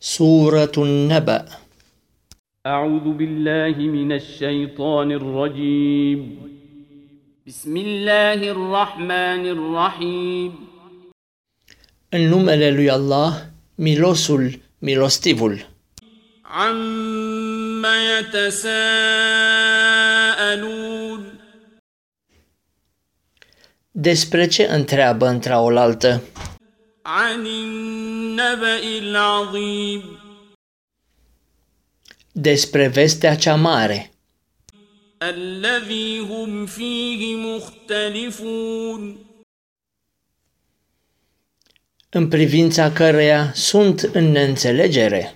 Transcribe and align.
سورة 0.00 0.72
النبأ 0.78 1.44
أعوذ 2.66 3.06
بالله 3.18 3.76
من 3.78 4.12
الشيطان 4.12 5.12
الرجيم 5.12 6.20
بسم 7.46 7.76
الله 7.76 8.50
الرحمن 8.50 9.46
الرحيم 9.46 10.52
În 12.12 12.20
numele 12.28 12.70
lui 12.70 12.90
Allah, 12.90 13.32
milosul, 13.74 14.58
milostivul. 14.78 15.66
عما 16.44 17.96
يتساءلون 18.18 19.60
Despre 23.92 24.46
ce 24.46 24.62
întreabă 24.70 25.26
într-oaltă? 25.26 26.20
عن 27.04 27.46
النبأ 28.39 28.83
العظيم 28.97 30.03
Despre 32.31 32.87
vestea 32.87 33.35
cea 33.35 33.55
mare, 33.55 34.11
الذي 35.21 36.19
هم 36.19 36.65
فيه 36.65 37.35
مختلفون 37.35 39.17
în 42.09 42.27
privința 42.27 42.91
căreia 42.91 43.51
sunt 43.53 43.99
în 44.01 44.31
neînțelegere. 44.31 45.35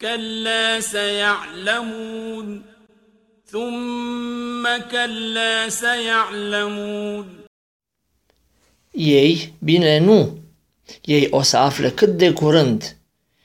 كلا 0.00 0.80
سيعلمون 0.80 2.62
ثم 3.46 4.64
كلا 4.90 5.68
سيعلمون 5.68 7.38
Ei, 8.92 9.52
bine, 9.58 9.98
nu. 9.98 10.38
Ei 11.04 11.26
o 11.30 11.42
să 11.42 11.56
afle 11.56 11.90
cât 11.90 12.16
de 12.16 12.32
curând. 12.32 12.96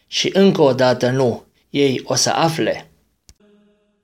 Și 0.08 0.30
încă 0.34 0.62
o 0.62 0.73
dată 0.73 1.10
nu. 1.10 1.46
Ei 1.70 2.02
o 2.04 2.16
să 2.16 2.29
afle. 2.29 2.88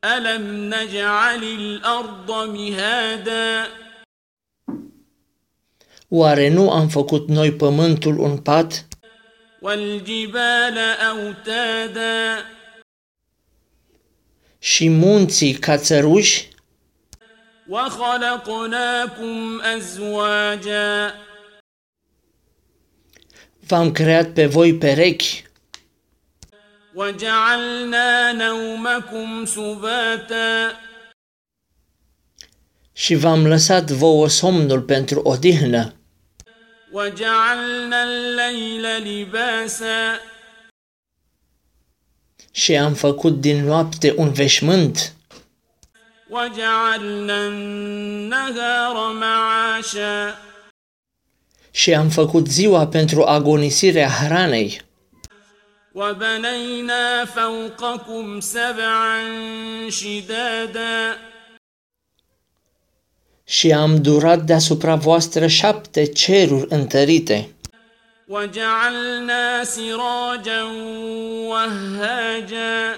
ألم 0.03 0.73
نجعل 0.73 1.43
الأرض 1.43 2.31
مهادا 2.31 3.67
Oare 6.11 6.49
nu 6.49 6.71
am 6.71 6.87
făcut 6.87 7.27
noi 7.27 7.51
pământul 7.51 8.19
un 8.19 8.37
pat 8.37 8.87
والجبال 9.61 10.77
أوتادا 11.09 12.45
și 14.59 14.89
munții 14.89 15.53
ca 15.53 15.77
țăruși? 15.77 16.49
وخلقناكم 17.69 19.61
أزواجا 19.75 21.13
V-am 23.67 23.91
creat 23.91 24.33
pe 24.33 24.45
voi 24.45 24.73
perechi 24.75 25.43
وجعلنا 26.95 28.31
نومكم 28.31 29.45
سباتا 29.45 30.71
și 32.93 33.15
v-am 33.15 33.47
lăsat 33.47 33.89
vouă 33.89 34.27
somnul 34.27 34.81
pentru 34.81 35.19
odihnă 35.23 35.93
وجعلنا 36.91 38.03
الليل 38.03 38.85
لباسا 39.03 40.19
și 42.51 42.75
am 42.75 42.93
făcut 42.93 43.39
din 43.41 43.63
noapte 43.63 44.13
un 44.17 44.31
veșmânt 44.31 45.13
وجعلنا 46.29 47.47
النهار 47.47 49.13
معاشا 49.13 50.37
și 51.73 51.93
am 51.93 52.09
făcut 52.09 52.47
ziua 52.47 52.87
pentru 52.87 53.23
agonisirea 53.23 54.09
hranei 54.09 54.81
وبنينا 55.93 57.25
فوقكم 57.25 58.39
سبعا 58.39 59.23
شدادا 59.89 61.17
și 63.43 63.71
am 63.71 64.01
durat 64.01 64.41
deasupra 64.43 64.95
voastră 64.95 65.47
șapte 65.47 66.05
ceruri 66.05 66.65
întărite 66.69 67.49
وجعلنا 68.27 69.63
سراجا 69.63 70.63
وهاجا 71.47 72.95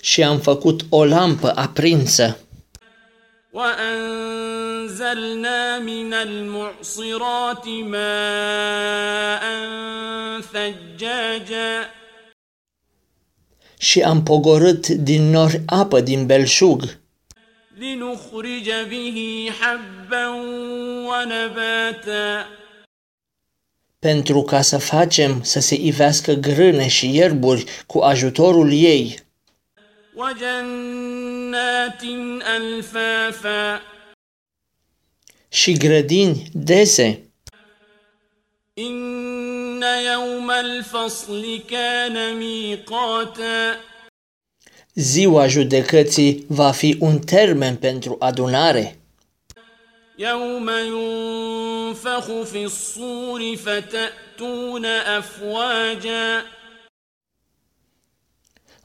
și 0.00 0.22
am 0.22 0.38
făcut 0.40 0.80
o 0.88 1.04
lampă 1.04 1.52
aprinsă 1.54 2.38
وأنزلنا 3.54 5.18
من 5.78 6.14
المعصرات 6.14 7.66
ماء 7.66 9.42
ثجاجا 10.40 11.90
și 13.78 14.02
am 14.02 14.22
pogorât 14.22 14.88
din 14.88 15.30
nori 15.30 15.62
apă 15.66 16.00
din 16.00 16.26
belșug 16.26 16.82
لنخرج 17.78 18.70
به 18.88 19.50
حبا 19.60 20.26
ونباتا 21.08 22.46
pentru 23.98 24.42
ca 24.42 24.60
să 24.60 24.78
facem 24.78 25.42
să 25.42 25.60
se 25.60 25.74
ivească 25.74 26.32
grâne 26.32 26.88
și 26.88 27.16
ierburi 27.16 27.64
cu 27.86 27.98
ajutorul 27.98 28.72
ei 28.72 29.18
وجنات 30.19 32.03
ألفافا. 32.57 33.81
și 35.49 35.73
grădini 35.73 36.49
dese 36.53 37.17
إن 38.77 39.83
يوم 40.13 40.51
الفصل 40.51 41.61
كان 41.69 42.37
ميقاتا. 42.37 43.77
ziua 44.95 45.47
judecății 45.47 46.45
va 46.47 46.71
fi 46.71 46.97
un 46.99 47.19
termen 47.19 47.75
pentru 47.75 48.15
adunare 48.19 48.99
يوم 50.17 50.69
ينفخ 50.69 52.25
في 52.43 52.63
الصور 52.65 53.55
فتأتون 53.55 54.85
أفواجا. 54.85 56.58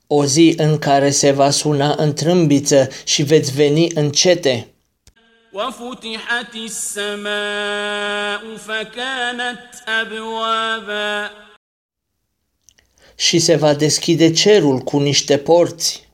o 0.08 0.26
zi 0.26 0.54
în 0.58 0.78
care 0.78 1.10
se 1.10 1.32
va 1.32 1.50
suna 1.50 1.96
în 1.98 2.14
trâmbiță 2.14 2.88
și 3.04 3.24
veți 3.24 3.52
veni 3.52 3.88
încete 3.94 4.74
وفتحت 5.54 6.56
السماء 6.56 8.42
فكانت 8.58 9.84
أبوابا 10.02 11.32
și 13.16 13.40
se 13.40 13.56
va 13.56 13.74
deschide 13.74 14.32
cerul 14.32 14.80
cu 14.80 15.00
niște 15.00 15.38
porți 15.38 16.08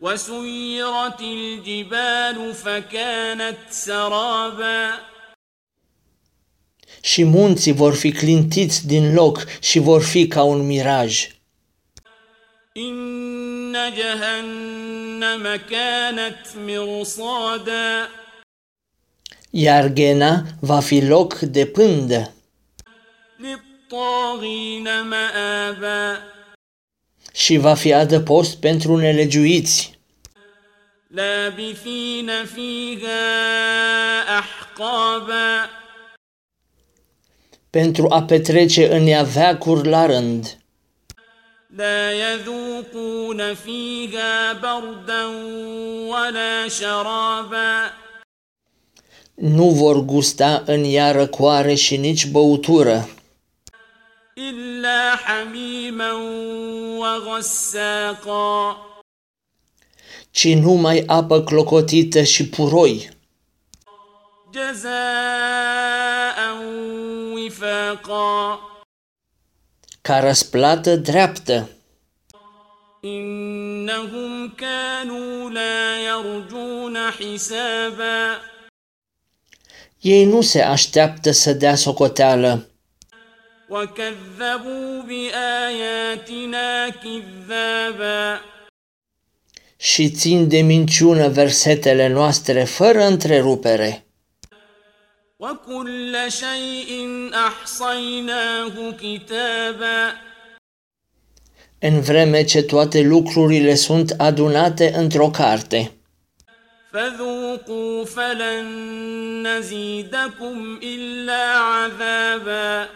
وسيرت 0.00 1.20
الجبال 1.20 2.54
فكانت 2.54 3.58
سرابا 3.68 5.10
și 7.00 7.24
munții 7.24 7.72
vor 7.72 7.94
fi 7.94 8.12
clintiți 8.12 8.86
din 8.86 9.14
loc 9.14 9.46
și 9.60 9.78
vor 9.78 10.02
fi 10.02 10.26
ca 10.26 10.42
un 10.42 10.66
miraj. 10.66 11.28
إن 12.76 13.72
جهنم 13.96 15.56
كانت 15.70 16.46
مرصادا 16.56 18.08
Iar 19.52 19.88
Ghena 19.88 20.44
va 20.60 20.80
fi 20.80 21.00
loc 21.00 21.38
de 21.40 21.66
pândă 21.66 22.32
للطاغين 23.38 25.02
مآبا 25.02 26.18
și 27.32 27.56
va 27.56 27.74
fi 27.74 27.92
adăpost 27.92 28.56
pentru 28.56 28.96
nelegiuiți, 28.96 29.98
لابثين 31.10 32.30
فيها 32.44 33.18
أحقابا 34.38 35.70
pentru 37.70 38.06
a 38.08 38.22
petrece 38.22 38.96
în 38.96 39.06
ea 39.06 39.22
veacuri 39.22 39.88
la 39.88 40.06
rând. 40.06 40.58
لا 41.75 42.11
يذوقون 42.11 43.53
فيها 43.53 44.53
بردا 44.53 45.25
ولا 46.07 46.67
شرابا 46.67 47.91
Nu 49.35 49.69
vor 49.69 49.97
gusta 50.05 50.63
în 50.65 50.83
ea 50.83 51.11
răcoare 51.11 51.73
și 51.73 51.97
nici 51.97 52.25
băutură, 52.25 53.09
إلا 54.37 55.15
حميما 55.15 56.11
وغساقا 56.99 58.77
ci 60.31 60.53
numai 60.53 61.03
apă 61.07 61.41
clocotită 61.43 62.23
și 62.23 62.49
puroi, 62.49 63.09
جزاء 64.51 66.04
ca 70.04 70.20
răsplată 70.20 70.96
dreaptă. 70.96 71.68
إنهم 73.04 74.54
كانوا 74.56 75.50
لا 75.50 75.98
يرجون 75.98 76.96
حسابا 77.10 78.40
Ei 80.00 80.24
nu 80.24 80.40
se 80.40 80.62
așteaptă 80.62 81.30
să 81.30 81.52
dea 81.52 81.74
socoteală, 81.74 82.66
وكذبوا 83.68 85.02
بآياتنا 85.02 86.88
كذابا 86.88 88.40
și 89.76 90.10
țin 90.10 90.48
de 90.48 90.60
minciună 90.60 91.28
versetele 91.28 92.08
noastre 92.08 92.64
fără 92.64 93.04
întrerupere. 93.04 94.03
وكل 95.44 96.16
شيء 96.28 97.30
أحصيناه 97.34 98.90
كتابا 98.90 100.12
în 101.82 102.00
vreme 102.00 102.44
ce 102.44 102.62
toate 102.62 103.00
lucrurile 103.00 103.74
sunt 103.74 104.14
adunate 104.18 104.92
într-o 104.94 105.30
carte. 105.30 105.92
فذوقوا 106.92 108.04
فلن 108.04 108.66
نزيدكم 109.46 110.78
إلا 110.82 111.42
عذابا 111.58 112.88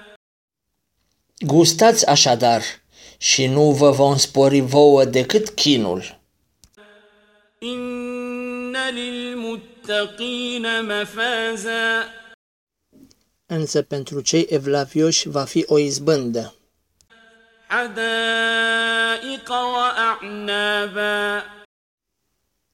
Gustați 1.46 2.06
așadar 2.06 2.62
și 3.18 3.46
nu 3.46 3.70
vă 3.70 3.90
vom 3.90 4.16
spori 4.16 4.60
vouă 4.60 5.04
decât 5.04 5.48
chinul. 5.48 6.20
إن 7.62 8.76
للمتقين 8.94 10.66
مفازا 10.82 12.04
însă 13.49 13.81
pentru 13.81 14.21
cei 14.21 14.45
evlavioși 14.49 15.29
va 15.29 15.43
fi 15.43 15.65
o 15.67 15.77
izbândă. 15.77 16.53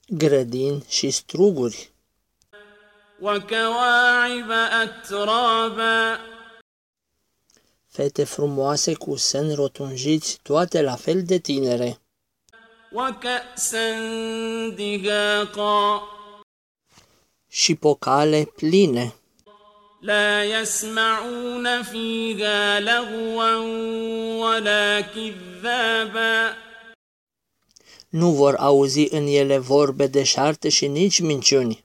Grădini 0.08 0.84
și 0.88 1.10
struguri. 1.10 1.92
Fete 7.88 8.24
frumoase 8.24 8.94
cu 8.94 9.16
sân 9.16 9.54
rotunjiți, 9.54 10.40
toate 10.42 10.82
la 10.82 10.96
fel 10.96 11.24
de 11.24 11.38
tinere. 11.38 12.00
Și 17.48 17.76
pocale 17.76 18.52
pline. 18.56 19.14
لا 20.05 20.45
يسمعون 20.45 21.83
فيها 21.83 22.81
لغوا 22.81 23.55
ولا 24.45 25.01
كذابا 25.01 26.57
Nu 28.13 28.31
vor 28.31 28.55
auzi 28.59 29.09
în 29.11 29.27
ele 29.27 29.59
vorbe 29.59 30.07
deșarte 30.07 30.69
și 30.69 30.87
nici 30.87 31.21
minciuni. 31.21 31.85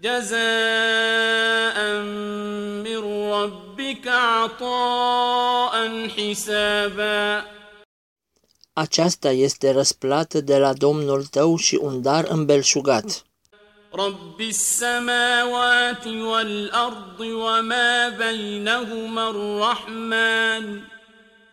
جزاء 0.00 1.78
من 2.84 3.30
ربك 3.32 4.06
عطاء 4.06 5.74
حسابا 6.08 7.44
Aceasta 8.72 9.30
este 9.30 9.70
răsplată 9.70 10.40
de 10.40 10.58
la 10.58 10.72
Domnul 10.72 11.24
tău 11.24 11.56
și 11.56 11.78
un 11.82 12.02
dar 12.02 12.24
îmbelșugat. 12.28 13.22
رب 13.94 14.40
السماوات 14.40 16.06
والأرض 16.06 17.20
وما 17.20 18.08
بينهما 18.08 19.30
الرحمن 19.30 20.80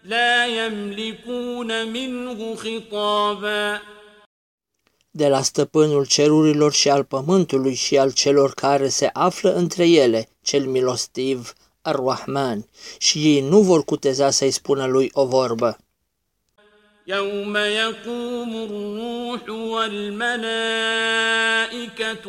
لا 0.03 0.45
يملكون 0.45 1.91
منه 1.91 2.55
خطابا 2.55 3.81
De 5.11 5.27
la 5.27 5.41
stăpânul 5.41 6.05
cerurilor 6.05 6.73
și 6.73 6.89
al 6.89 7.03
pământului 7.03 7.73
și 7.73 7.97
al 7.97 8.11
celor 8.11 8.53
care 8.53 8.87
se 8.89 9.09
află 9.13 9.53
între 9.53 9.87
ele, 9.87 10.27
cel 10.41 10.65
milostiv, 10.65 11.53
Ar-Rahman, 11.81 12.65
și 12.97 13.17
ei 13.35 13.41
nu 13.41 13.61
vor 13.61 13.83
cuteza 13.83 14.29
să-i 14.29 14.51
spună 14.51 14.85
lui 14.85 15.09
o 15.13 15.25
vorbă. 15.25 15.77
يوم 17.10 17.56
يقوم 17.56 18.56
الروح 18.56 19.48
والملائكة 19.48 20.38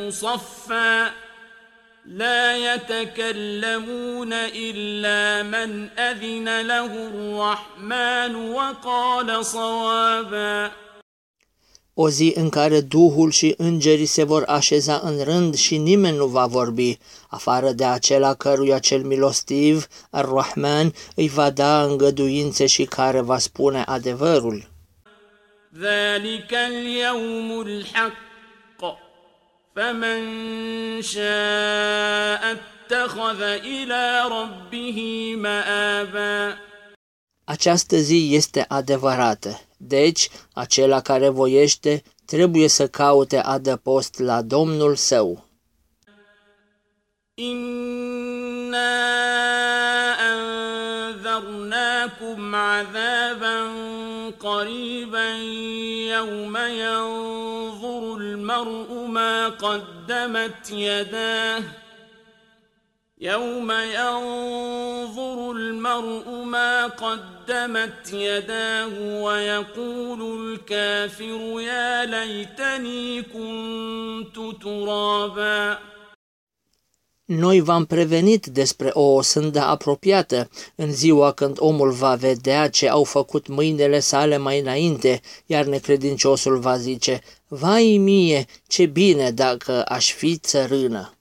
صفا 0.09 1.11
لا 2.05 2.73
يتكلمون 2.73 4.33
إلا 4.33 5.43
من 5.43 5.89
أذن 5.99 6.61
له 6.61 6.85
الرحمن 6.85 8.35
وقال 8.35 9.45
صوابا 9.45 10.71
O 11.93 12.09
zi 12.09 12.33
în 12.35 12.49
care 12.49 12.81
Duhul 12.81 13.31
și 13.31 13.53
îngerii 13.57 14.05
se 14.05 14.23
vor 14.23 14.43
așeza 14.47 15.01
în 15.03 15.23
rând 15.23 15.55
și 15.55 15.77
nimeni 15.77 16.17
nu 16.17 16.25
va 16.25 16.45
vorbi, 16.45 16.97
afară 17.29 17.71
de 17.71 17.85
acela 17.85 18.33
căruia 18.33 18.79
cel 18.79 19.03
milostiv, 19.03 19.87
Ar-Rahman, 20.09 20.93
îi 21.15 21.27
va 21.27 21.49
da 21.49 21.83
îngăduințe 21.83 22.65
și 22.65 22.83
care 22.83 23.21
va 23.21 23.37
spune 23.37 23.83
adevărul. 23.85 24.70
ذلك 25.78 26.54
اليوم 26.54 27.60
الحق 27.60 28.82
فمن 29.74 30.22
شاء 31.02 32.42
اتخذ 32.52 33.42
إلى 33.42 34.22
ربه 34.30 35.32
مآبا 35.36 36.56
Această 37.48 37.96
zi 37.96 38.28
este 38.32 38.64
adevărată, 38.68 39.60
deci 39.76 40.28
acela 40.52 41.00
care 41.00 41.28
voiește 41.28 42.02
trebuie 42.24 42.68
să 42.68 42.88
caute 42.88 43.38
adăpost 43.38 44.18
la 44.18 44.42
Domnul 44.42 44.94
său. 44.96 45.46
إنا 47.38 48.92
أنذرناكم 51.16 52.54
عذابا 52.54 53.49
قريبا 54.71 55.35
يوم 56.15 56.57
ينظر 56.57 58.17
المرء 58.17 58.93
ما 59.07 59.47
قدمت 59.47 60.71
يداه 60.71 61.63
يوم 63.21 63.71
ينظر 63.71 65.51
المرء 65.51 66.29
ما 66.29 66.87
قدمت 66.87 68.13
يداه 68.13 69.21
ويقول 69.23 70.21
الكافر 70.41 71.61
يا 71.61 72.05
ليتني 72.05 73.21
كنت 73.21 74.63
ترابا 74.63 75.79
Noi 77.33 77.59
v-am 77.59 77.85
prevenit 77.85 78.45
despre 78.45 78.89
o 78.93 79.13
osândă 79.13 79.59
apropiată 79.59 80.49
în 80.75 80.91
ziua 80.91 81.31
când 81.31 81.55
omul 81.59 81.91
va 81.91 82.15
vedea 82.15 82.69
ce 82.69 82.89
au 82.89 83.03
făcut 83.03 83.47
mâinile 83.47 83.99
sale 83.99 84.37
mai 84.37 84.59
înainte, 84.59 85.21
iar 85.45 85.65
necredinciosul 85.65 86.59
va 86.59 86.77
zice, 86.77 87.21
Vai 87.47 87.97
mie, 87.97 88.45
ce 88.67 88.85
bine 88.85 89.31
dacă 89.31 89.83
aș 89.87 90.13
fi 90.13 90.37
țărână! 90.37 91.20